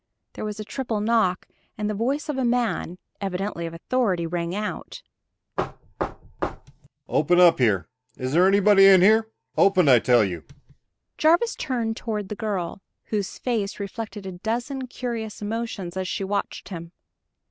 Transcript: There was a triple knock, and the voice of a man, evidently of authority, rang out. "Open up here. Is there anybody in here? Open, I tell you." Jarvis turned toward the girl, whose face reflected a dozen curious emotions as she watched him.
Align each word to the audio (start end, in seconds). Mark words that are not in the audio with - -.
There 0.33 0.43
was 0.45 0.59
a 0.59 0.63
triple 0.63 0.99
knock, 0.99 1.47
and 1.77 1.87
the 1.87 1.93
voice 1.93 2.27
of 2.27 2.35
a 2.39 2.43
man, 2.43 2.97
evidently 3.21 3.67
of 3.67 3.73
authority, 3.75 4.25
rang 4.25 4.55
out. 4.55 5.03
"Open 7.07 7.39
up 7.39 7.59
here. 7.59 7.87
Is 8.17 8.33
there 8.33 8.47
anybody 8.47 8.87
in 8.87 9.01
here? 9.03 9.29
Open, 9.55 9.87
I 9.87 9.99
tell 9.99 10.23
you." 10.25 10.43
Jarvis 11.19 11.53
turned 11.55 11.97
toward 11.97 12.29
the 12.29 12.35
girl, 12.35 12.81
whose 13.09 13.37
face 13.37 13.79
reflected 13.79 14.25
a 14.25 14.31
dozen 14.31 14.87
curious 14.87 15.39
emotions 15.39 15.95
as 15.95 16.07
she 16.07 16.23
watched 16.23 16.69
him. 16.69 16.93